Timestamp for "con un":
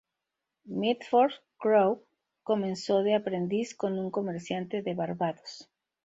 3.75-4.09